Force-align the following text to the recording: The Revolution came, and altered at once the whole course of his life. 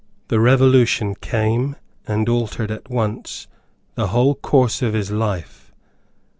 The 0.29 0.39
Revolution 0.39 1.13
came, 1.13 1.75
and 2.07 2.27
altered 2.27 2.71
at 2.71 2.89
once 2.89 3.45
the 3.93 4.07
whole 4.07 4.33
course 4.33 4.81
of 4.81 4.95
his 4.95 5.11
life. 5.11 5.71